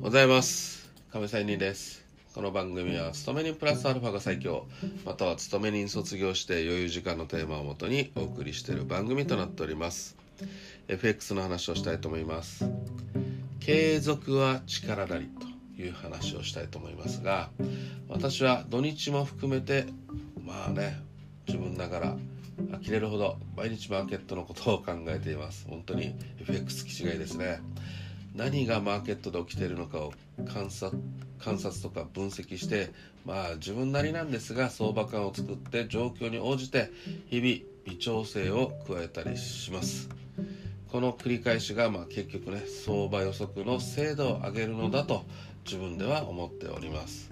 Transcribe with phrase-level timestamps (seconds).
[0.00, 0.90] ございます。
[1.12, 2.02] 亀仙人です。
[2.34, 4.66] この番組は勤め人プラスアルファが最強。
[5.04, 10.16] または勤め人卒業して余裕時間のテーマをもとにお送りしている番組となっております。
[10.88, 12.64] FX の話をしたいと思います。
[13.60, 15.28] 継続は力なり
[15.76, 17.50] という話をしたいと思いますが
[18.08, 19.84] 私は土日も含めて
[20.42, 20.98] まあね
[21.46, 22.16] 自分ながら
[22.82, 25.66] 呆れるほど毎日マーケットのことを考えています。
[25.68, 27.60] 本当に FX 気違いですね。
[28.34, 30.12] 何がマーケットで起きているのかを
[30.52, 31.00] 観察
[31.38, 32.90] 観察とか分析して
[33.24, 36.90] まあ自分なりなんですが相場感を作って状況に応じて
[37.28, 40.08] 日々微調整を加えたりします。
[40.92, 45.24] この繰り返しがまあ結局ね相場予測の精度を上げるのだと
[45.64, 47.30] 自分では思っております。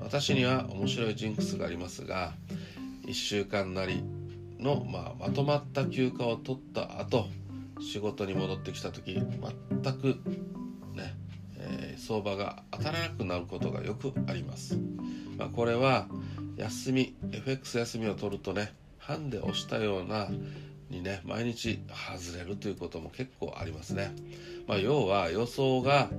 [0.00, 2.32] 私には面白いジンクスがありますが
[3.06, 4.02] 1週間なり
[4.58, 7.26] の、まあ、まとまった休暇を取った後
[7.82, 10.20] 仕事に戻ってきた時全く
[10.94, 11.14] ね、
[11.58, 14.78] えー、相場が当たらなくなることがよくあります、
[15.36, 16.06] まあ、これは
[16.56, 20.28] 休み FX 休みを取るとねハンデ押したような
[20.90, 24.14] にね毎日外れるということも結構ありますね、
[24.68, 26.10] まあ、要は予想が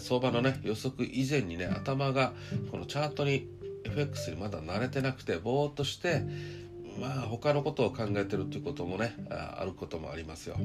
[0.00, 2.32] 相場のね予測以前にね頭が
[2.70, 3.48] このチャートに
[3.84, 6.22] FX にまだ慣れてなくてぼーっとして
[7.00, 10.56] まあ他のことを考えてるということもねあることもありますよ。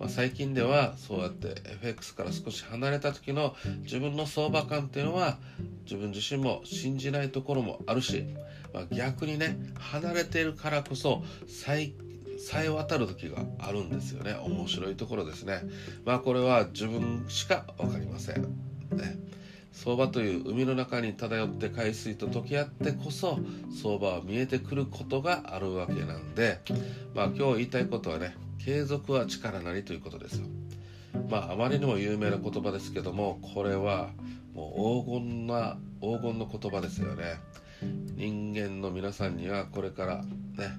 [0.00, 5.36] まあ、最近ではそうやって FX から少し離れた時の自分の相場感っていうのは
[5.84, 8.24] 自分自身も信じないところもあるし、
[8.72, 11.92] まあ、逆にね離れているからこそ最
[12.38, 14.32] さえ渡る時があるんですよね。
[14.32, 15.60] 面白いところですね。
[16.06, 18.42] まあこれは自分しか分かりません。
[18.92, 19.18] ね。
[19.72, 23.38] 相場という海の中に漂って海水と溶け合ってこそ
[23.82, 26.60] 相場は見えてくることがあるわけなんで
[27.14, 30.46] まあ今日言いたいことはね継続は力なりということですよ。
[31.28, 34.10] まああまりにも有名な言葉ですけどもこれは
[34.54, 37.40] もう黄金な黄金の言葉ですよね。
[38.16, 40.72] 人間の皆さんにはこれからね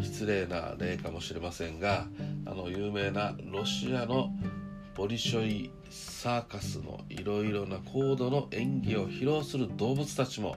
[0.00, 2.06] 失礼な例かもしれませんが
[2.46, 4.30] あの有名なロシアの
[4.96, 10.56] ボリショイサーカスのいろいろな高度の演技を披露する動物たちも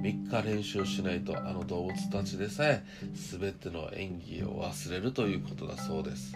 [0.00, 6.34] 3日練習しないとあの動物たちでさえ全ての演技を忘れるということだそうです。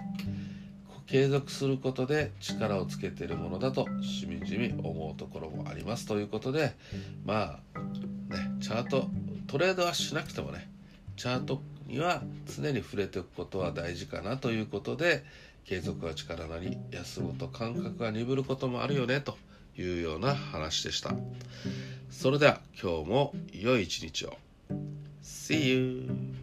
[1.06, 6.06] 継続することで力をつけているものだとしみじみ思うところもあります。
[6.06, 6.74] ということで
[7.24, 7.78] まあ
[8.34, 9.08] ねチャート
[9.46, 10.68] トレードはしなくてもね
[11.16, 14.36] チャートには常に触れておくことは大事かな。
[14.36, 15.24] ということで
[15.66, 19.36] 継続は力なり休むと感覚が鈍ることもあるよねと
[19.76, 21.12] いうような話でした
[22.10, 24.36] それでは今日も良い一日を
[25.22, 26.35] See you!